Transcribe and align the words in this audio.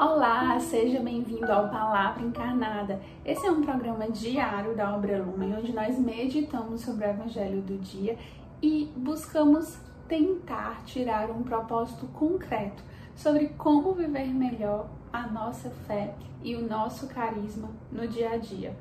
Olá, 0.00 0.60
seja 0.60 1.00
bem-vindo 1.00 1.50
ao 1.50 1.68
Palavra 1.70 2.22
Encarnada. 2.22 3.00
Esse 3.24 3.44
é 3.44 3.50
um 3.50 3.64
programa 3.64 4.08
diário 4.08 4.76
da 4.76 4.94
Obra 4.94 5.20
Lumen, 5.20 5.56
onde 5.56 5.72
nós 5.72 5.98
meditamos 5.98 6.82
sobre 6.82 7.04
o 7.04 7.10
Evangelho 7.10 7.60
do 7.62 7.76
dia 7.78 8.16
e 8.62 8.92
buscamos 8.96 9.76
tentar 10.06 10.84
tirar 10.84 11.32
um 11.32 11.42
propósito 11.42 12.06
concreto 12.12 12.80
sobre 13.16 13.48
como 13.58 13.92
viver 13.92 14.32
melhor 14.32 14.88
a 15.12 15.26
nossa 15.26 15.68
fé 15.68 16.14
e 16.44 16.54
o 16.54 16.64
nosso 16.64 17.08
carisma 17.08 17.68
no 17.90 18.06
dia 18.06 18.34
a 18.34 18.36
dia. 18.36 18.76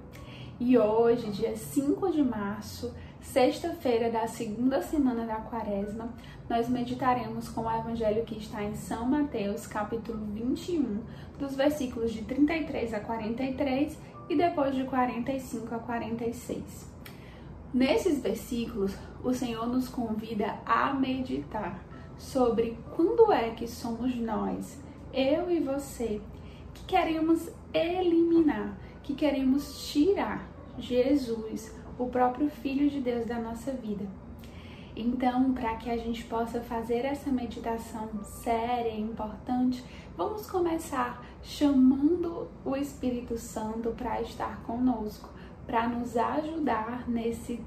E 0.59 0.77
hoje, 0.77 1.31
dia 1.31 1.55
5 1.55 2.11
de 2.11 2.21
março, 2.21 2.93
sexta-feira 3.33 4.09
da 4.09 4.25
segunda 4.25 4.81
semana 4.81 5.25
da 5.25 5.35
quaresma, 5.35 6.09
nós 6.49 6.69
meditaremos 6.69 7.49
com 7.49 7.61
o 7.61 7.71
evangelho 7.71 8.23
que 8.23 8.37
está 8.37 8.63
em 8.63 8.75
São 8.75 9.05
Mateus, 9.05 9.67
capítulo 9.67 10.25
21, 10.33 11.01
dos 11.37 11.53
versículos 11.53 12.13
de 12.13 12.23
33 12.23 12.93
a 12.93 12.99
43 13.01 13.97
e 14.29 14.35
depois 14.35 14.73
de 14.73 14.85
45 14.85 15.75
a 15.75 15.79
46. 15.79 16.63
Nesses 17.73 18.21
versículos, 18.21 18.95
o 19.21 19.33
Senhor 19.33 19.67
nos 19.67 19.89
convida 19.89 20.55
a 20.65 20.93
meditar 20.93 21.83
sobre 22.17 22.77
quando 22.95 23.31
é 23.31 23.49
que 23.51 23.67
somos 23.67 24.15
nós, 24.15 24.81
eu 25.13 25.51
e 25.51 25.59
você, 25.59 26.21
que 26.73 26.85
queremos 26.85 27.49
eliminar, 27.73 28.77
que 29.03 29.13
queremos 29.13 29.91
tirar 29.91 30.47
Jesus, 30.79 31.75
o 31.97 32.07
próprio 32.07 32.49
Filho 32.49 32.89
de 32.89 32.99
Deus 32.99 33.25
da 33.25 33.39
nossa 33.39 33.71
vida. 33.71 34.05
Então, 34.95 35.53
para 35.53 35.75
que 35.75 35.91
a 35.91 35.97
gente 35.97 36.23
possa 36.23 36.59
fazer 36.59 37.05
essa 37.05 37.31
meditação 37.31 38.09
séria 38.23 38.89
e 38.89 38.99
importante, 38.99 39.83
vamos 40.15 40.49
começar 40.49 41.23
chamando 41.43 42.47
o 42.65 42.75
Espírito 42.75 43.37
Santo 43.37 43.91
para 43.91 44.21
estar 44.21 44.63
conosco, 44.63 45.29
para 45.67 45.87
nos 45.87 46.17
ajudar 46.17 47.07
nesse 47.07 47.63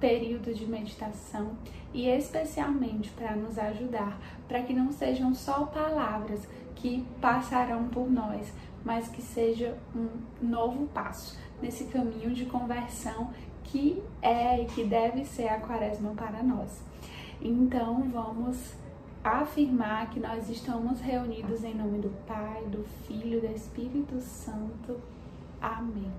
período 0.00 0.52
de 0.52 0.66
meditação 0.66 1.52
e 1.94 2.08
especialmente 2.08 3.10
para 3.10 3.36
nos 3.36 3.56
ajudar, 3.56 4.18
para 4.48 4.62
que 4.62 4.72
não 4.72 4.90
sejam 4.90 5.32
só 5.32 5.66
palavras 5.66 6.48
que 6.74 7.06
passarão 7.20 7.86
por 7.88 8.10
nós, 8.10 8.52
mas 8.84 9.06
que 9.06 9.22
seja 9.22 9.78
um 9.94 10.08
novo 10.44 10.88
passo 10.88 11.38
nesse 11.60 11.84
caminho 11.84 12.34
de 12.34 12.46
conversão 12.46 13.30
que 13.64 14.02
é 14.20 14.62
e 14.62 14.66
que 14.66 14.84
deve 14.84 15.24
ser 15.24 15.48
a 15.48 15.58
quaresma 15.58 16.10
para 16.14 16.42
nós. 16.42 16.82
Então 17.40 18.02
vamos 18.12 18.74
afirmar 19.24 20.10
que 20.10 20.18
nós 20.18 20.48
estamos 20.48 21.00
reunidos 21.00 21.62
em 21.62 21.74
nome 21.74 21.98
do 21.98 22.10
Pai, 22.26 22.64
do 22.66 22.84
Filho 23.06 23.38
e 23.38 23.40
do 23.40 23.54
Espírito 23.54 24.20
Santo. 24.20 25.00
Amém. 25.60 26.10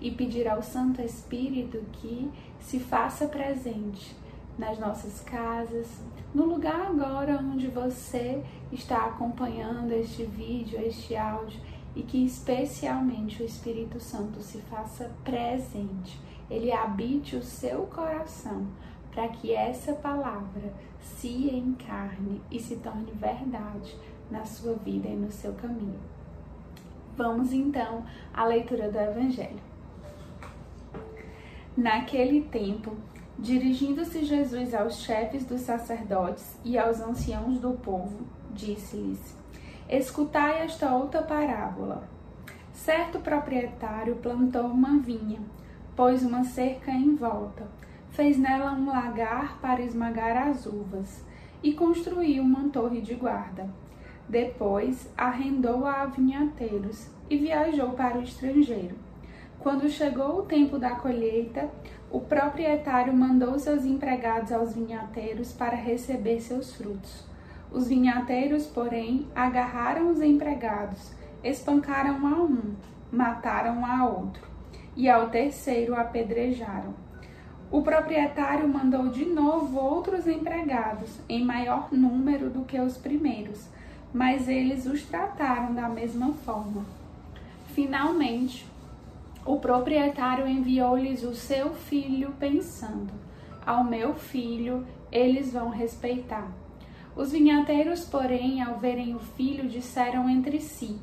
E 0.00 0.10
pedir 0.10 0.48
ao 0.48 0.62
Santo 0.62 1.00
Espírito 1.00 1.78
que 1.92 2.30
se 2.58 2.80
faça 2.80 3.26
presente 3.26 4.16
nas 4.58 4.78
nossas 4.78 5.20
casas, 5.20 5.86
no 6.34 6.44
lugar 6.44 6.88
agora 6.88 7.38
onde 7.38 7.68
você 7.68 8.42
está 8.72 9.06
acompanhando 9.06 9.92
este 9.92 10.24
vídeo, 10.24 10.80
este 10.80 11.16
áudio, 11.16 11.60
e 11.94 12.02
que 12.02 12.24
especialmente 12.24 13.42
o 13.42 13.46
Espírito 13.46 13.98
Santo 13.98 14.40
se 14.40 14.58
faça 14.62 15.10
presente 15.24 16.18
ele 16.50 16.72
habite 16.72 17.36
o 17.36 17.42
seu 17.42 17.82
coração, 17.86 18.66
para 19.12 19.28
que 19.28 19.52
essa 19.52 19.92
palavra 19.92 20.72
se 21.00 21.48
encarne 21.54 22.40
e 22.50 22.58
se 22.58 22.76
torne 22.76 23.12
verdade 23.12 23.96
na 24.30 24.44
sua 24.44 24.74
vida 24.74 25.08
e 25.08 25.16
no 25.16 25.30
seu 25.30 25.52
caminho. 25.54 25.98
Vamos 27.16 27.52
então 27.52 28.04
à 28.34 28.44
leitura 28.44 28.90
do 28.90 28.98
Evangelho. 28.98 29.60
Naquele 31.76 32.42
tempo, 32.42 32.96
dirigindo-se 33.38 34.24
Jesus 34.24 34.74
aos 34.74 35.00
chefes 35.00 35.44
dos 35.44 35.60
sacerdotes 35.60 36.58
e 36.64 36.78
aos 36.78 37.00
anciãos 37.00 37.58
do 37.60 37.72
povo, 37.72 38.26
disse-lhes: 38.52 39.36
Escutai 39.88 40.62
esta 40.62 40.94
outra 40.94 41.22
parábola. 41.22 42.08
Certo 42.72 43.20
proprietário 43.20 44.16
plantou 44.16 44.66
uma 44.66 44.98
vinha 44.98 45.40
pôs 45.96 46.22
uma 46.22 46.44
cerca 46.44 46.90
em 46.90 47.14
volta, 47.14 47.66
fez 48.10 48.38
nela 48.38 48.72
um 48.72 48.86
lagar 48.86 49.58
para 49.60 49.82
esmagar 49.82 50.48
as 50.48 50.66
uvas 50.66 51.24
e 51.62 51.72
construiu 51.72 52.42
uma 52.42 52.68
torre 52.68 53.00
de 53.00 53.14
guarda. 53.14 53.68
Depois 54.28 55.08
arrendou-a 55.16 56.02
a 56.02 56.06
vinhateiros 56.06 57.08
e 57.28 57.36
viajou 57.36 57.90
para 57.90 58.18
o 58.18 58.22
estrangeiro. 58.22 58.96
Quando 59.58 59.90
chegou 59.90 60.38
o 60.38 60.42
tempo 60.42 60.78
da 60.78 60.90
colheita, 60.90 61.68
o 62.10 62.20
proprietário 62.20 63.12
mandou 63.12 63.58
seus 63.58 63.84
empregados 63.84 64.52
aos 64.52 64.74
vinhateiros 64.74 65.52
para 65.52 65.76
receber 65.76 66.40
seus 66.40 66.74
frutos. 66.74 67.28
Os 67.70 67.86
vinhateiros, 67.86 68.66
porém, 68.66 69.28
agarraram 69.34 70.10
os 70.10 70.20
empregados, 70.20 71.12
espancaram 71.44 72.26
a 72.26 72.42
um, 72.42 72.74
mataram 73.12 73.84
a 73.84 74.08
outro 74.08 74.49
e 74.96 75.08
ao 75.08 75.28
terceiro 75.28 75.94
apedrejaram. 75.94 76.94
O 77.70 77.82
proprietário 77.82 78.68
mandou 78.68 79.08
de 79.08 79.24
novo 79.24 79.78
outros 79.78 80.26
empregados, 80.26 81.20
em 81.28 81.44
maior 81.44 81.92
número 81.92 82.50
do 82.50 82.64
que 82.64 82.80
os 82.80 82.96
primeiros, 82.96 83.68
mas 84.12 84.48
eles 84.48 84.86
os 84.86 85.02
trataram 85.04 85.72
da 85.72 85.88
mesma 85.88 86.32
forma. 86.44 86.84
Finalmente, 87.68 88.66
o 89.46 89.60
proprietário 89.60 90.48
enviou-lhes 90.48 91.22
o 91.22 91.34
seu 91.34 91.72
filho, 91.72 92.34
pensando: 92.40 93.12
Ao 93.64 93.84
meu 93.84 94.14
filho 94.14 94.84
eles 95.12 95.52
vão 95.52 95.70
respeitar. 95.70 96.50
Os 97.14 97.32
vinhateiros, 97.32 98.04
porém, 98.04 98.62
ao 98.62 98.78
verem 98.78 99.14
o 99.14 99.20
filho, 99.20 99.68
disseram 99.68 100.28
entre 100.28 100.60
si: 100.60 100.98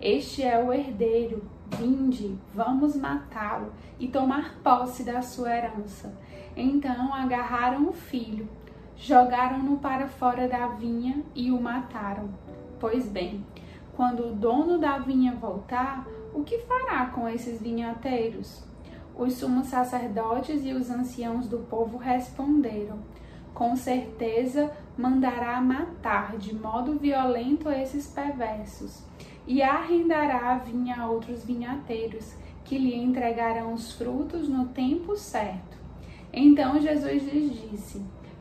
Este 0.00 0.42
é 0.42 0.58
o 0.58 0.72
herdeiro 0.72 1.42
Vinde, 1.76 2.38
vamos 2.54 2.96
matá-lo 2.96 3.72
e 3.98 4.08
tomar 4.08 4.56
posse 4.62 5.04
da 5.04 5.22
sua 5.22 5.56
herança. 5.56 6.12
Então 6.56 7.14
agarraram 7.14 7.88
o 7.88 7.92
filho, 7.92 8.48
jogaram-no 8.96 9.78
para 9.78 10.08
fora 10.08 10.48
da 10.48 10.68
vinha 10.68 11.22
e 11.34 11.50
o 11.50 11.60
mataram. 11.60 12.28
Pois 12.78 13.08
bem, 13.08 13.44
quando 13.94 14.28
o 14.28 14.34
dono 14.34 14.78
da 14.78 14.98
vinha 14.98 15.34
voltar, 15.34 16.06
o 16.34 16.42
que 16.42 16.58
fará 16.58 17.06
com 17.06 17.28
esses 17.28 17.60
vinhateiros? 17.60 18.64
Os 19.16 19.34
sumos 19.34 19.66
sacerdotes 19.66 20.64
e 20.64 20.72
os 20.72 20.90
anciãos 20.90 21.48
do 21.48 21.58
povo 21.58 21.98
responderam: 21.98 22.98
Com 23.54 23.76
certeza 23.76 24.70
mandará 24.96 25.60
matar 25.60 26.36
de 26.36 26.54
modo 26.54 26.98
violento 26.98 27.70
esses 27.70 28.06
perversos 28.06 29.02
e 29.46 29.62
arrendará 29.62 30.52
a 30.52 30.58
vinha 30.58 31.02
a 31.02 31.06
outros 31.08 31.44
vinhateiros, 31.44 32.34
que 32.64 32.78
lhe 32.78 32.94
entregarão 32.94 33.72
os 33.74 33.92
frutos 33.92 34.48
no 34.48 34.66
tempo 34.68 35.16
certo. 35.16 35.76
Então 36.32 36.80
Jesus 36.80 37.24
lhes 37.24 37.70
disse: 37.70 38.00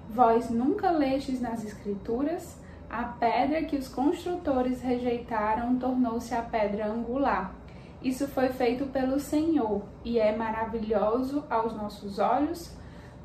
Vós 0.09 0.49
nunca 0.49 0.91
lestes 0.91 1.41
nas 1.41 1.63
Escrituras? 1.65 2.59
A 2.89 3.03
pedra 3.03 3.63
que 3.63 3.75
os 3.75 3.87
construtores 3.87 4.81
rejeitaram 4.81 5.77
tornou-se 5.77 6.33
a 6.33 6.41
pedra 6.41 6.87
angular. 6.87 7.53
Isso 8.01 8.27
foi 8.27 8.49
feito 8.49 8.85
pelo 8.87 9.19
Senhor 9.19 9.83
e 10.03 10.17
é 10.17 10.35
maravilhoso 10.35 11.43
aos 11.49 11.75
nossos 11.75 12.17
olhos. 12.17 12.75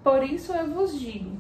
Por 0.03 0.23
isso 0.23 0.53
eu 0.53 0.71
vos 0.71 0.99
digo: 0.99 1.37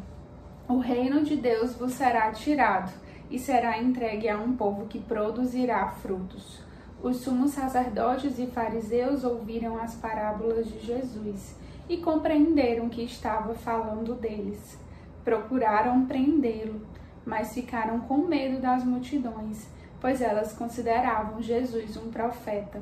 o 0.66 0.78
reino 0.78 1.22
de 1.22 1.37
Deus 1.37 1.75
vos 1.75 1.93
será 1.93 2.31
tirado 2.32 2.90
e 3.31 3.38
será 3.38 3.78
entregue 3.78 4.28
a 4.28 4.38
um 4.38 4.56
povo 4.56 4.87
que 4.87 4.99
produzirá 4.99 5.88
frutos. 5.88 6.62
Os 7.02 7.19
sumos 7.19 7.50
sacerdotes 7.50 8.38
e 8.38 8.46
fariseus 8.46 9.25
ouviram 9.25 9.76
as 9.76 9.94
parábolas 9.94 10.66
de 10.66 10.78
Jesus 10.81 11.55
e 11.87 11.99
compreenderam 11.99 12.88
que 12.88 13.02
estava 13.02 13.55
falando 13.55 14.14
deles. 14.14 14.78
Procuraram 15.22 16.06
prendê-lo, 16.06 16.81
mas 17.26 17.52
ficaram 17.52 18.00
com 18.00 18.19
medo 18.19 18.61
das 18.61 18.84
multidões, 18.84 19.69
pois 20.00 20.22
elas 20.22 20.55
consideravam 20.55 21.43
Jesus 21.43 21.94
um 21.99 22.11
profeta. 22.11 22.81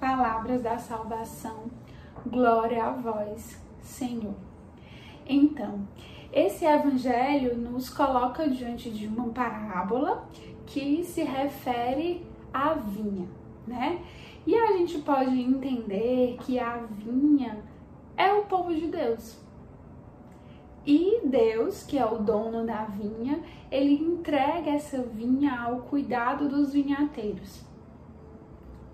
Palavras 0.00 0.60
da 0.60 0.76
salvação. 0.76 1.66
Glória 2.26 2.84
a 2.84 2.90
vós, 2.90 3.60
Senhor. 3.80 4.34
Então, 5.24 5.86
esse 6.32 6.64
evangelho 6.64 7.56
nos 7.56 7.90
coloca 7.90 8.48
diante 8.48 8.90
de 8.90 9.06
uma 9.06 9.28
parábola 9.28 10.26
que 10.66 11.04
se 11.04 11.22
refere 11.22 12.24
à 12.52 12.74
vinha, 12.74 13.28
né? 13.66 14.02
E 14.46 14.56
a 14.56 14.72
gente 14.78 14.98
pode 14.98 15.40
entender 15.40 16.36
que 16.40 16.58
a 16.58 16.78
vinha 16.78 17.62
é 18.16 18.32
o 18.32 18.44
povo 18.44 18.74
de 18.74 18.88
Deus. 18.88 19.40
E 20.84 21.20
Deus, 21.24 21.84
que 21.84 21.96
é 21.96 22.04
o 22.04 22.18
dono 22.18 22.66
da 22.66 22.84
vinha, 22.84 23.40
ele 23.70 23.94
entrega 23.94 24.70
essa 24.70 25.00
vinha 25.00 25.60
ao 25.60 25.82
cuidado 25.82 26.48
dos 26.48 26.72
vinhateiros. 26.72 27.64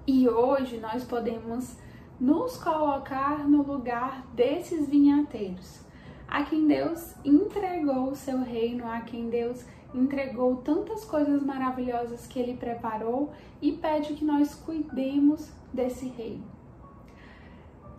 E 0.06 0.29
hoje 0.29 0.79
nós 0.79 1.05
podemos 1.05 1.79
nos 2.20 2.62
colocar 2.62 3.49
no 3.49 3.62
lugar 3.62 4.26
desses 4.35 4.88
vinhateiros, 4.88 5.81
a 6.28 6.44
quem 6.44 6.66
Deus 6.66 7.14
entregou 7.25 8.10
o 8.10 8.16
seu 8.16 8.38
reino, 8.38 8.86
a 8.86 9.00
quem 9.00 9.30
Deus 9.30 9.64
entregou 9.94 10.56
tantas 10.58 11.04
coisas 11.04 11.42
maravilhosas 11.42 12.26
que 12.26 12.38
ele 12.38 12.54
preparou 12.54 13.32
e 13.62 13.72
pede 13.72 14.12
que 14.12 14.25
nós 14.25 14.54
cuidemos 14.54 15.50
desse 15.72 16.06
reino. 16.06 16.44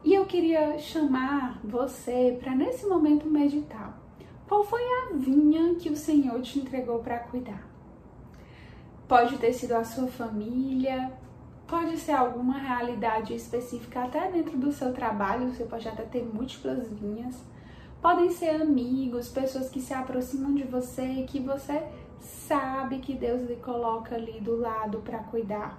E 0.03 0.13
eu 0.13 0.25
queria 0.25 0.77
chamar 0.77 1.59
você 1.63 2.37
para 2.39 2.55
nesse 2.55 2.85
momento 2.85 3.27
meditar. 3.27 3.99
Qual 4.47 4.63
foi 4.63 4.81
a 4.81 5.13
vinha 5.13 5.75
que 5.75 5.89
o 5.89 5.95
Senhor 5.95 6.41
te 6.41 6.59
entregou 6.59 6.99
para 6.99 7.19
cuidar? 7.19 7.67
Pode 9.07 9.37
ter 9.37 9.51
sido 9.53 9.73
a 9.73 9.83
sua 9.83 10.07
família, 10.07 11.11
pode 11.67 11.97
ser 11.97 12.13
alguma 12.13 12.57
realidade 12.57 13.33
específica 13.33 14.03
até 14.03 14.31
dentro 14.31 14.57
do 14.57 14.71
seu 14.71 14.93
trabalho, 14.93 15.51
você 15.51 15.65
pode 15.65 15.87
até 15.87 16.03
ter 16.03 16.23
múltiplas 16.23 16.89
vinhas. 16.91 17.43
Podem 18.01 18.29
ser 18.29 18.61
amigos, 18.61 19.27
pessoas 19.27 19.69
que 19.69 19.81
se 19.81 19.93
aproximam 19.93 20.53
de 20.53 20.63
você 20.63 21.03
e 21.03 21.25
que 21.25 21.41
você 21.41 21.83
sabe 22.21 22.99
que 22.99 23.13
Deus 23.13 23.41
lhe 23.41 23.57
coloca 23.57 24.15
ali 24.15 24.39
do 24.39 24.55
lado 24.55 24.99
para 24.99 25.19
cuidar. 25.19 25.77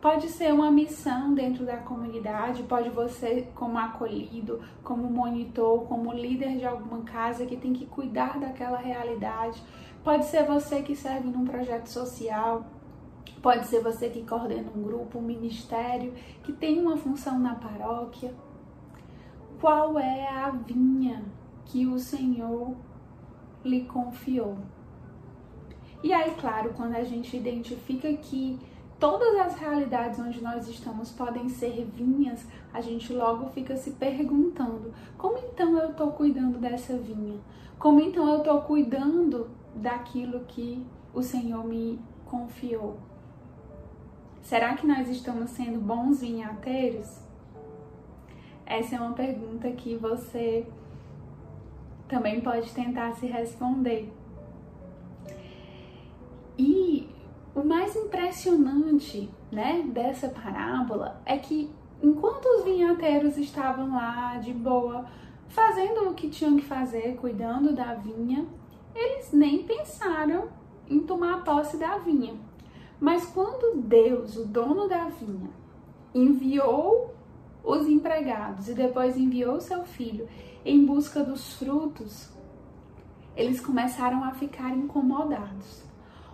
Pode 0.00 0.30
ser 0.30 0.52
uma 0.52 0.70
missão 0.70 1.34
dentro 1.34 1.66
da 1.66 1.76
comunidade, 1.76 2.62
pode 2.62 2.88
você 2.88 3.48
como 3.54 3.78
acolhido, 3.78 4.60
como 4.82 5.10
monitor, 5.10 5.84
como 5.86 6.12
líder 6.14 6.56
de 6.56 6.64
alguma 6.64 7.02
casa 7.02 7.44
que 7.44 7.56
tem 7.58 7.74
que 7.74 7.84
cuidar 7.84 8.40
daquela 8.40 8.78
realidade. 8.78 9.62
Pode 10.02 10.24
ser 10.24 10.46
você 10.46 10.82
que 10.82 10.96
serve 10.96 11.28
num 11.28 11.44
projeto 11.44 11.86
social, 11.86 12.64
pode 13.42 13.66
ser 13.66 13.82
você 13.82 14.08
que 14.08 14.26
coordena 14.26 14.70
um 14.74 14.82
grupo, 14.82 15.18
um 15.18 15.22
ministério, 15.22 16.14
que 16.42 16.52
tem 16.52 16.80
uma 16.80 16.96
função 16.96 17.38
na 17.38 17.54
paróquia. 17.54 18.34
Qual 19.60 19.98
é 19.98 20.26
a 20.26 20.48
vinha 20.50 21.22
que 21.64 21.86
o 21.86 21.98
Senhor 21.98 22.76
lhe 23.64 23.84
confiou? 23.84 24.58
E 26.02 26.12
aí, 26.12 26.34
claro, 26.34 26.72
quando 26.76 26.96
a 26.96 27.04
gente 27.04 27.36
identifica 27.36 28.12
que 28.14 28.58
todas 28.98 29.38
as 29.40 29.56
realidades 29.56 30.18
onde 30.18 30.40
nós 30.42 30.68
estamos 30.68 31.10
podem 31.10 31.48
ser 31.48 31.84
vinhas, 31.86 32.46
a 32.72 32.80
gente 32.80 33.12
logo 33.12 33.50
fica 33.50 33.76
se 33.76 33.92
perguntando: 33.92 34.92
como 35.16 35.38
então 35.38 35.76
eu 35.78 35.90
estou 35.90 36.12
cuidando 36.12 36.58
dessa 36.58 36.96
vinha? 36.96 37.38
Como 37.78 38.00
então 38.00 38.28
eu 38.28 38.38
estou 38.38 38.60
cuidando 38.62 39.50
daquilo 39.74 40.40
que 40.46 40.84
o 41.14 41.22
Senhor 41.22 41.64
me 41.64 42.00
confiou? 42.24 42.98
Será 44.42 44.74
que 44.74 44.86
nós 44.86 45.08
estamos 45.08 45.50
sendo 45.50 45.80
bons 45.80 46.20
vinhateiros? 46.20 47.20
Essa 48.66 48.96
é 48.96 49.00
uma 49.00 49.12
pergunta 49.12 49.70
que 49.72 49.96
você 49.96 50.66
também 52.12 52.42
pode 52.42 52.70
tentar 52.74 53.14
se 53.14 53.26
responder. 53.26 54.12
E 56.58 57.08
o 57.54 57.64
mais 57.64 57.96
impressionante, 57.96 59.30
né, 59.50 59.82
dessa 59.88 60.28
parábola 60.28 61.22
é 61.24 61.38
que 61.38 61.70
enquanto 62.02 62.44
os 62.44 62.64
vinhateiros 62.64 63.38
estavam 63.38 63.94
lá 63.94 64.36
de 64.36 64.52
boa, 64.52 65.06
fazendo 65.48 66.10
o 66.10 66.14
que 66.14 66.28
tinham 66.28 66.58
que 66.58 66.64
fazer, 66.64 67.16
cuidando 67.16 67.74
da 67.74 67.94
vinha, 67.94 68.46
eles 68.94 69.32
nem 69.32 69.62
pensaram 69.62 70.48
em 70.86 71.00
tomar 71.00 71.42
posse 71.42 71.78
da 71.78 71.96
vinha. 71.96 72.34
Mas 73.00 73.24
quando 73.24 73.80
Deus, 73.80 74.36
o 74.36 74.44
dono 74.44 74.86
da 74.86 75.06
vinha, 75.06 75.48
enviou 76.14 77.14
os 77.64 77.86
empregados 77.86 78.68
e 78.68 78.74
depois 78.74 79.16
enviou 79.16 79.58
seu 79.62 79.82
filho 79.84 80.28
em 80.64 80.84
busca 80.84 81.24
dos 81.24 81.54
frutos, 81.54 82.30
eles 83.36 83.60
começaram 83.60 84.22
a 84.24 84.32
ficar 84.32 84.70
incomodados. 84.76 85.82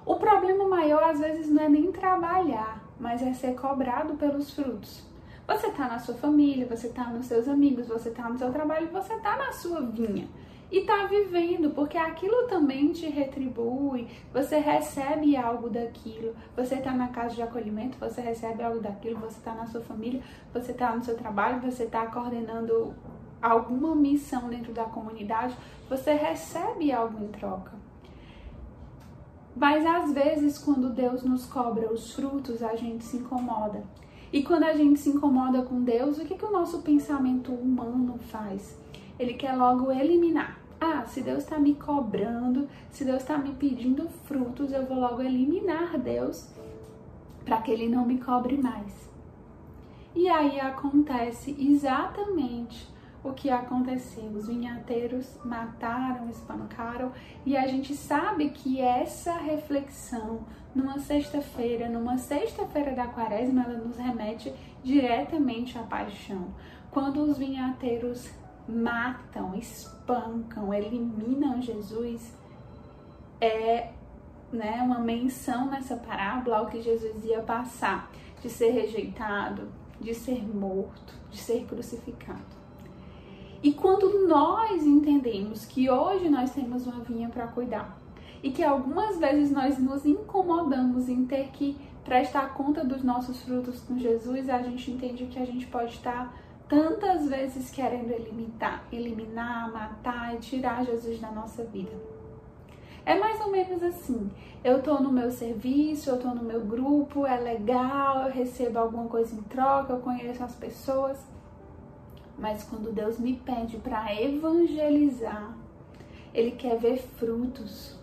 O 0.05 0.17
problema 0.17 0.67
maior 0.67 1.03
às 1.03 1.21
vezes 1.21 1.49
não 1.49 1.63
é 1.63 1.69
nem 1.69 1.93
trabalhar, 1.93 2.83
mas 2.99 3.23
é 3.23 3.33
ser 3.33 3.55
cobrado 3.55 4.15
pelos 4.15 4.53
frutos. 4.55 5.07
Você 5.47 5.69
está 5.69 5.89
na 5.89 5.99
sua 5.99 6.15
família, 6.15 6.67
você 6.67 6.89
está 6.89 7.05
nos 7.05 7.27
seus 7.27 7.49
amigos, 7.49 7.89
você 7.89 8.11
está 8.11 8.29
no 8.29 8.39
seu 8.39 8.53
trabalho, 8.53 8.89
você 8.91 9.15
está 9.15 9.37
na 9.37 9.53
sua 9.53 9.81
vinha 9.81 10.29
e 10.71 10.81
está 10.81 11.07
vivendo, 11.07 11.71
porque 11.71 11.97
aquilo 11.97 12.47
também 12.47 12.93
te 12.93 13.07
retribui, 13.07 14.07
você 14.33 14.59
recebe 14.59 15.37
algo 15.37 15.71
daquilo, 15.71 16.35
você 16.55 16.75
está 16.75 16.93
na 16.93 17.09
casa 17.09 17.35
de 17.35 17.43
acolhimento, 17.43 17.97
você 17.99 18.21
recebe 18.21 18.63
algo 18.63 18.81
daquilo, 18.81 19.19
você 19.21 19.39
está 19.39 19.55
na 19.55 19.67
sua 19.67 19.81
família, 19.81 20.21
você 20.53 20.73
está 20.73 20.95
no 20.95 21.03
seu 21.03 21.17
trabalho, 21.17 21.61
você 21.61 21.85
está 21.85 22.07
coordenando 22.07 22.95
alguma 23.41 23.95
missão 23.95 24.49
dentro 24.49 24.73
da 24.73 24.85
comunidade, 24.85 25.57
você 25.89 26.13
recebe 26.13 26.93
algo 26.93 27.25
em 27.25 27.29
troca. 27.29 27.73
Mas 29.57 29.85
às 29.85 30.13
vezes, 30.13 30.59
quando 30.59 30.91
Deus 30.91 31.25
nos 31.25 31.45
cobra 31.47 31.93
os 31.93 32.13
frutos, 32.13 32.63
a 32.63 32.77
gente 32.77 33.05
se 33.05 33.17
incomoda. 33.17 33.83
E 34.33 34.43
quando 34.43 34.65
a 34.65 34.75
gente 34.75 35.01
se 35.01 35.11
incomoda 35.11 35.63
com 35.63 35.83
Deus, 35.83 36.19
o 36.19 36.25
que, 36.25 36.37
que 36.37 36.45
o 36.45 36.53
nosso 36.53 36.83
pensamento 36.83 37.53
humano 37.53 38.19
faz? 38.19 38.79
Ele 39.19 39.35
quer 39.35 39.57
logo 39.57 39.91
eliminar. 39.91 40.61
Ah, 40.81 41.05
se 41.05 41.23
Deus 41.23 41.39
está 41.43 41.59
me 41.59 41.75
cobrando, 41.75 42.69
se 42.91 43.05
Deus 43.05 43.23
está 43.23 43.37
me 43.37 43.53
pedindo 43.55 44.09
frutos, 44.27 44.73
eu 44.73 44.87
vou 44.87 45.01
logo 45.01 45.23
eliminar 45.23 45.99
Deus 45.99 46.49
para 47.45 47.61
que 47.63 47.73
Ele 47.73 47.89
não 47.89 48.07
me 48.07 48.19
cobre 48.19 48.57
mais. 48.57 49.09
E 50.15 50.29
aí 50.29 50.61
acontece 50.61 51.57
exatamente 51.59 52.89
o 53.23 53.33
que 53.33 53.51
aconteceu. 53.51 54.25
Os 54.25 54.47
vinhateiros 54.47 55.39
mataram, 55.45 56.29
espancaram, 56.31 57.13
e 57.45 57.57
a 57.57 57.67
gente 57.67 57.95
sabe 57.95 58.51
que 58.51 58.81
essa 58.81 59.35
reflexão, 59.35 60.41
numa 60.75 60.99
sexta-feira, 60.99 61.89
numa 61.89 62.19
sexta-feira 62.19 62.95
da 62.95 63.07
quaresma, 63.07 63.65
ela 63.65 63.79
nos 63.79 63.97
remete 63.97 64.53
diretamente 64.83 65.79
à 65.79 65.83
paixão. 65.83 66.49
Quando 66.91 67.23
os 67.23 67.37
vinhateiros 67.39 68.31
matam, 68.69 69.55
espancam, 69.55 70.73
eliminam 70.73 71.61
Jesus, 71.61 72.37
é 73.41 73.93
né, 74.53 74.81
uma 74.83 74.99
menção 74.99 75.71
nessa 75.71 75.97
parábola 75.97 76.59
ao 76.59 76.67
que 76.67 76.83
Jesus 76.83 77.25
ia 77.25 77.43
passar, 77.43 78.11
de 78.41 78.49
ser 78.49 78.71
rejeitado, 78.71 79.69
de 80.01 80.15
ser 80.15 80.43
morto, 80.47 81.15
de 81.31 81.39
ser 81.39 81.67
crucificado. 81.67 82.58
E 83.63 83.73
quando 83.73 84.29
nós 84.29 84.85
entendemos 84.85 85.65
que 85.65 85.91
hoje 85.91 86.29
nós 86.29 86.53
temos 86.53 86.87
uma 86.87 87.01
vinha 87.01 87.29
para 87.29 87.47
cuidar 87.49 87.99
e 88.43 88.51
que 88.51 88.63
algumas 88.63 89.19
vezes 89.19 89.51
nós 89.51 89.79
nos 89.79 90.07
incomodamos 90.07 91.09
em 91.09 91.25
ter 91.27 91.49
que 91.49 91.77
prestar 92.05 92.55
conta 92.55 92.85
dos 92.85 93.03
nossos 93.03 93.43
frutos 93.43 93.81
com 93.81 93.99
Jesus, 93.99 94.49
a 94.49 94.63
gente 94.63 94.91
entende 94.91 95.27
que 95.27 95.39
a 95.39 95.45
gente 95.45 95.67
pode 95.67 95.93
estar 95.95 96.33
tantas 96.69 97.29
vezes 97.29 97.71
querendo 97.71 98.11
eliminar, 98.13 98.85
eliminar, 98.93 99.73
matar 99.73 100.35
e 100.35 100.39
tirar 100.39 100.85
Jesus 100.85 101.19
da 101.19 101.31
nossa 101.31 101.65
vida. 101.65 101.93
É 103.05 103.19
mais 103.19 103.41
ou 103.41 103.51
menos 103.51 103.83
assim. 103.83 104.31
Eu 104.63 104.83
tô 104.83 104.99
no 105.01 105.11
meu 105.11 105.31
serviço, 105.31 106.11
eu 106.11 106.19
tô 106.19 106.29
no 106.29 106.43
meu 106.43 106.61
grupo, 106.61 107.27
é 107.27 107.39
legal, 107.39 108.25
eu 108.25 108.33
recebo 108.33 108.79
alguma 108.79 109.07
coisa 109.07 109.35
em 109.35 109.43
troca, 109.45 109.95
eu 109.95 110.01
conheço 110.01 110.45
as 110.45 110.55
pessoas. 110.55 111.19
Mas 112.39 112.63
quando 112.63 112.93
Deus 112.93 113.19
me 113.19 113.35
pede 113.35 113.77
para 113.79 114.15
evangelizar, 114.15 115.53
Ele 116.33 116.53
quer 116.53 116.79
ver 116.79 116.99
frutos. 116.99 117.99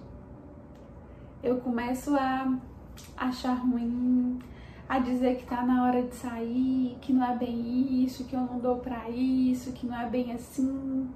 Eu 1.41 1.57
começo 1.57 2.15
a 2.15 2.57
achar 3.15 3.53
ruim, 3.53 4.39
a 4.89 4.99
dizer 4.99 5.37
que 5.37 5.45
tá 5.45 5.63
na 5.63 5.85
hora 5.85 6.01
de 6.01 6.15
sair, 6.15 6.97
que 7.01 7.13
não 7.13 7.25
é 7.25 7.35
bem 7.35 8.03
isso, 8.03 8.25
que 8.25 8.35
eu 8.35 8.41
não 8.41 8.59
dou 8.59 8.77
para 8.77 9.09
isso, 9.09 9.71
que 9.71 9.85
não 9.87 9.99
é 9.99 10.09
bem 10.09 10.33
assim. 10.33 11.09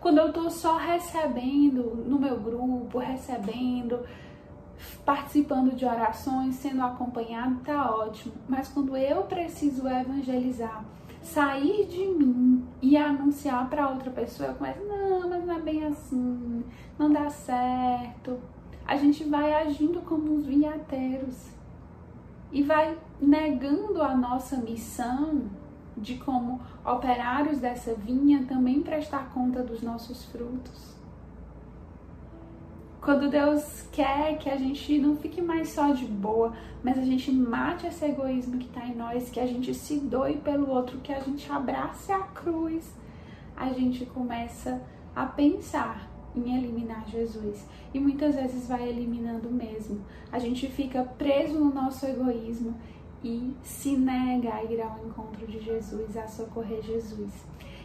Quando 0.00 0.18
eu 0.18 0.32
tô 0.32 0.50
só 0.50 0.76
recebendo 0.76 2.04
no 2.06 2.18
meu 2.18 2.38
grupo, 2.38 2.98
recebendo, 2.98 4.00
participando 5.04 5.74
de 5.74 5.84
orações, 5.84 6.56
sendo 6.56 6.82
acompanhado, 6.82 7.60
tá 7.64 7.90
ótimo. 7.90 8.34
Mas 8.48 8.68
quando 8.68 8.96
eu 8.96 9.22
preciso 9.22 9.88
evangelizar, 9.88 10.84
sair 11.26 11.86
de 11.86 12.06
mim 12.06 12.64
e 12.80 12.96
anunciar 12.96 13.68
para 13.68 13.90
outra 13.90 14.10
pessoa, 14.10 14.50
eu 14.50 14.54
começo, 14.54 14.80
não, 14.84 15.28
mas 15.28 15.44
não 15.44 15.54
é 15.56 15.60
bem 15.60 15.84
assim, 15.84 16.64
não 16.98 17.12
dá 17.12 17.28
certo. 17.28 18.38
A 18.86 18.96
gente 18.96 19.24
vai 19.24 19.52
agindo 19.52 20.00
como 20.02 20.32
uns 20.32 20.46
vinhateiros 20.46 21.50
e 22.52 22.62
vai 22.62 22.96
negando 23.20 24.00
a 24.00 24.16
nossa 24.16 24.56
missão 24.58 25.42
de 25.96 26.16
como 26.16 26.60
operários 26.84 27.58
dessa 27.58 27.94
vinha 27.94 28.44
também 28.44 28.82
prestar 28.82 29.30
conta 29.30 29.62
dos 29.62 29.82
nossos 29.82 30.24
frutos. 30.26 30.95
Quando 33.00 33.30
Deus 33.30 33.82
quer 33.92 34.36
que 34.38 34.50
a 34.50 34.56
gente 34.56 34.98
não 34.98 35.16
fique 35.16 35.40
mais 35.40 35.68
só 35.68 35.92
de 35.92 36.06
boa, 36.06 36.52
mas 36.82 36.98
a 36.98 37.04
gente 37.04 37.30
mate 37.30 37.86
esse 37.86 38.04
egoísmo 38.04 38.58
que 38.58 38.66
está 38.66 38.84
em 38.84 38.94
nós, 38.94 39.30
que 39.30 39.38
a 39.38 39.46
gente 39.46 39.72
se 39.74 40.00
doe 40.00 40.36
pelo 40.38 40.68
outro, 40.68 40.98
que 40.98 41.12
a 41.12 41.20
gente 41.20 41.50
abrace 41.50 42.10
a 42.10 42.20
cruz, 42.20 42.92
a 43.56 43.72
gente 43.72 44.04
começa 44.06 44.82
a 45.14 45.24
pensar 45.24 46.10
em 46.34 46.56
eliminar 46.56 47.08
Jesus. 47.08 47.66
E 47.94 47.98
muitas 47.98 48.34
vezes 48.34 48.68
vai 48.68 48.88
eliminando 48.88 49.50
mesmo. 49.50 50.04
A 50.30 50.38
gente 50.38 50.66
fica 50.68 51.02
preso 51.02 51.58
no 51.58 51.72
nosso 51.72 52.04
egoísmo 52.06 52.74
e 53.24 53.54
se 53.62 53.96
nega 53.96 54.54
a 54.54 54.64
ir 54.64 54.80
ao 54.80 55.04
encontro 55.06 55.46
de 55.46 55.60
Jesus, 55.60 56.16
a 56.16 56.26
socorrer 56.26 56.82
Jesus. 56.82 57.32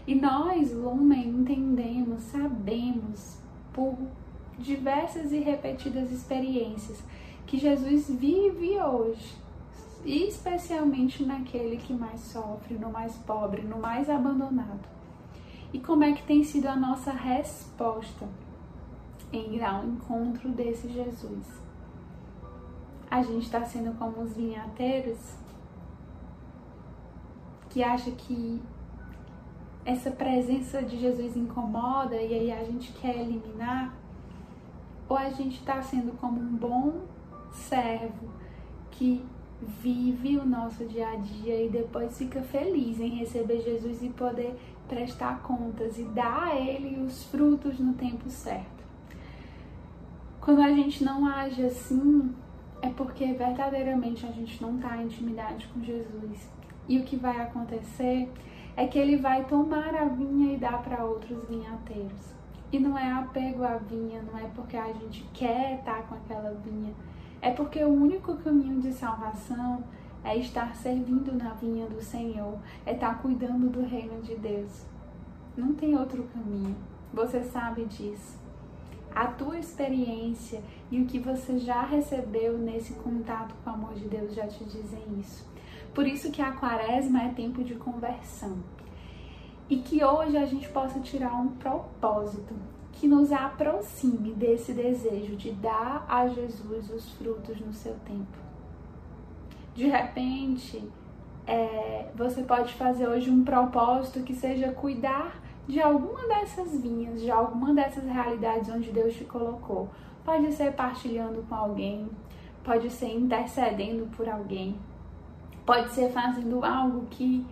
E 0.06 0.16
nós, 0.16 0.74
Lumen, 0.74 1.30
entendemos, 1.30 2.24
sabemos 2.24 3.38
por 3.72 3.96
diversas 4.62 5.32
e 5.32 5.40
repetidas 5.40 6.12
experiências 6.12 7.04
que 7.46 7.58
Jesus 7.58 8.10
vive 8.10 8.80
hoje, 8.80 9.36
especialmente 10.06 11.24
naquele 11.24 11.78
que 11.78 11.94
mais 11.94 12.22
sofre, 12.22 12.76
no 12.76 12.90
mais 12.92 13.16
pobre, 13.18 13.62
no 13.62 13.78
mais 13.78 14.10
abandonado. 14.10 14.88
E 15.74 15.80
como 15.80 16.04
é 16.04 16.14
que 16.14 16.24
tem 16.24 16.44
sido 16.44 16.68
a 16.68 16.76
nossa 16.76 17.12
resposta 17.12 18.28
em 19.32 19.56
ir 19.56 19.64
ao 19.64 19.86
encontro 19.86 20.50
desse 20.50 20.90
Jesus? 20.90 21.62
A 23.10 23.22
gente 23.22 23.44
está 23.44 23.64
sendo 23.66 23.98
como 23.98 24.22
os 24.22 24.36
vinhateiros 24.36 25.18
que 27.70 27.84
acha 27.84 28.12
que 28.12 28.62
essa 29.86 30.12
presença 30.12 30.82
de 30.84 31.00
Jesus 31.00 31.36
incomoda 31.36 32.16
e 32.16 32.34
aí 32.34 32.52
a 32.52 32.64
gente 32.64 32.92
quer 32.94 33.18
eliminar, 33.18 33.94
ou 35.12 35.18
a 35.18 35.30
gente 35.30 35.60
está 35.60 35.82
sendo 35.82 36.18
como 36.22 36.40
um 36.40 36.56
bom 36.56 37.02
servo 37.52 38.30
que 38.92 39.22
vive 39.82 40.38
o 40.38 40.46
nosso 40.46 40.86
dia 40.86 41.10
a 41.10 41.16
dia 41.18 41.66
e 41.66 41.70
depois 41.70 42.18
fica 42.18 42.42
feliz 42.42 42.98
em 42.98 43.10
receber 43.18 43.60
Jesus 43.60 44.02
e 44.02 44.08
poder 44.08 44.56
prestar 44.88 45.42
contas 45.42 46.00
e 46.00 46.06
dar 46.06 46.52
a 46.52 46.56
Ele 46.56 47.04
os 47.04 47.26
frutos 47.26 47.78
no 47.78 47.94
tempo 47.96 48.30
certo. 48.30 48.86
Quando 50.40 50.62
a 50.62 50.70
gente 50.70 51.04
não 51.04 51.28
age 51.28 51.62
assim, 51.62 52.34
é 52.82 52.88
porque 52.88 53.34
verdadeiramente 53.34 54.26
a 54.26 54.32
gente 54.32 54.62
não 54.62 54.78
está 54.78 54.96
em 54.96 55.08
intimidade 55.08 55.68
com 55.74 55.84
Jesus. 55.84 56.50
E 56.88 56.98
o 57.00 57.04
que 57.04 57.18
vai 57.18 57.42
acontecer 57.42 58.32
é 58.78 58.88
que 58.88 58.98
ele 58.98 59.18
vai 59.18 59.44
tomar 59.44 59.94
a 59.94 60.06
vinha 60.06 60.54
e 60.54 60.58
dar 60.58 60.82
para 60.82 61.04
outros 61.04 61.38
vinhateiros. 61.50 62.41
E 62.72 62.80
não 62.80 62.98
é 62.98 63.12
apego 63.12 63.64
à 63.64 63.78
vinha, 63.78 64.22
não 64.22 64.40
é 64.40 64.50
porque 64.56 64.78
a 64.78 64.92
gente 64.94 65.24
quer 65.34 65.80
estar 65.80 66.04
com 66.04 66.16
aquela 66.16 66.54
vinha, 66.54 66.94
é 67.42 67.52
porque 67.52 67.84
o 67.84 67.90
único 67.90 68.36
caminho 68.38 68.80
de 68.80 68.94
salvação 68.94 69.84
é 70.24 70.38
estar 70.38 70.76
servindo 70.76 71.34
na 71.34 71.54
vinha 71.56 71.88
do 71.88 72.02
Senhor, 72.02 72.58
é 72.86 72.94
estar 72.94 73.22
cuidando 73.22 73.70
do 73.70 73.84
reino 73.84 74.22
de 74.22 74.36
Deus. 74.36 74.86
Não 75.58 75.74
tem 75.74 75.98
outro 75.98 76.24
caminho. 76.34 76.76
Você 77.14 77.44
sabe 77.44 77.86
disso. 77.86 78.40
A 79.14 79.28
tua 79.28 79.60
experiência 79.60 80.62
e 80.90 81.02
o 81.02 81.06
que 81.06 81.20
você 81.20 81.60
já 81.60 81.82
recebeu 81.84 82.58
nesse 82.58 82.94
contato 82.94 83.54
com 83.64 83.70
o 83.70 83.74
amor 83.74 83.94
de 83.96 84.08
Deus 84.08 84.34
já 84.34 84.48
te 84.48 84.64
dizem 84.64 85.04
isso. 85.20 85.46
Por 85.94 86.08
isso 86.08 86.32
que 86.32 86.42
a 86.42 86.54
quaresma 86.54 87.24
é 87.24 87.30
tempo 87.30 87.64
de 87.64 87.76
conversão. 87.76 88.58
E 89.72 89.78
que 89.78 90.04
hoje 90.04 90.36
a 90.36 90.46
gente 90.46 90.68
possa 90.68 91.00
tirar 91.00 91.34
um 91.34 91.48
propósito 91.48 92.54
que 92.92 93.08
nos 93.08 93.32
aproxime 93.32 94.34
desse 94.34 94.74
desejo 94.74 95.38
de 95.38 95.54
dar 95.54 96.06
a 96.10 96.28
Jesus 96.28 96.90
os 96.90 97.10
frutos 97.14 97.58
no 97.62 97.72
seu 97.72 97.96
tempo. 98.06 98.38
De 99.74 99.88
repente, 99.88 100.84
é, 101.48 102.10
você 102.14 102.44
pode 102.44 102.74
fazer 102.74 103.08
hoje 103.08 103.32
um 103.32 103.46
propósito 103.46 104.20
que 104.24 104.36
seja 104.36 104.74
cuidar 104.74 105.42
de 105.66 105.82
alguma 105.82 106.28
dessas 106.28 106.78
vinhas, 106.82 107.22
de 107.22 107.32
alguma 107.32 107.74
dessas 107.74 108.04
realidades 108.04 108.68
onde 108.68 108.92
Deus 108.92 109.14
te 109.14 109.24
colocou. 109.24 109.88
Pode 110.26 110.52
ser 110.52 110.74
partilhando 110.74 111.46
com 111.48 111.56
alguém, 111.56 112.10
pode 112.62 112.90
ser 112.90 113.16
intercedendo 113.16 114.06
por 114.18 114.28
alguém, 114.28 114.78
Pode 115.66 115.92
ser 115.92 116.12
fazendo 116.12 116.66
algo 116.66 117.06
que 117.12 117.46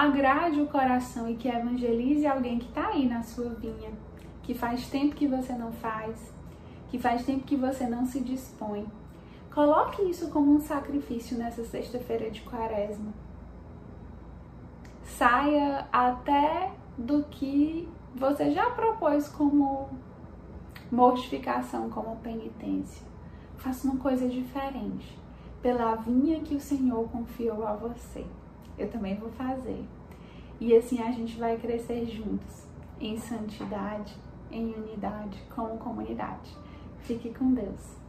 agrade 0.00 0.62
o 0.62 0.66
coração 0.66 1.28
e 1.28 1.36
que 1.36 1.46
evangelize 1.46 2.26
alguém 2.26 2.58
que 2.58 2.68
está 2.68 2.88
aí 2.88 3.06
na 3.06 3.22
sua 3.22 3.50
vinha, 3.50 3.90
que 4.42 4.54
faz 4.54 4.88
tempo 4.88 5.14
que 5.14 5.26
você 5.26 5.52
não 5.52 5.70
faz, 5.72 6.32
que 6.88 6.98
faz 6.98 7.26
tempo 7.26 7.44
que 7.44 7.54
você 7.54 7.86
não 7.86 8.06
se 8.06 8.20
dispõe. 8.20 8.86
Coloque 9.54 10.02
isso 10.02 10.30
como 10.30 10.54
um 10.54 10.60
sacrifício 10.60 11.36
nessa 11.36 11.64
sexta-feira 11.64 12.30
de 12.30 12.40
quaresma. 12.40 13.12
Saia 15.02 15.86
até 15.92 16.72
do 16.96 17.24
que 17.24 17.86
você 18.14 18.52
já 18.52 18.70
propôs 18.70 19.28
como 19.28 19.90
mortificação, 20.90 21.90
como 21.90 22.16
penitência. 22.16 23.06
Faça 23.58 23.86
uma 23.86 23.98
coisa 23.98 24.26
diferente 24.26 25.18
pela 25.60 25.94
vinha 25.96 26.40
que 26.40 26.54
o 26.54 26.60
Senhor 26.60 27.06
confiou 27.10 27.66
a 27.66 27.74
você. 27.74 28.24
Eu 28.80 28.90
também 28.90 29.14
vou 29.14 29.30
fazer. 29.32 29.84
E 30.58 30.74
assim 30.74 31.02
a 31.02 31.12
gente 31.12 31.38
vai 31.38 31.58
crescer 31.58 32.06
juntos, 32.06 32.66
em 32.98 33.18
santidade, 33.18 34.16
em 34.50 34.72
unidade, 34.72 35.38
como 35.54 35.76
comunidade. 35.76 36.56
Fique 37.02 37.28
com 37.34 37.52
Deus. 37.52 37.99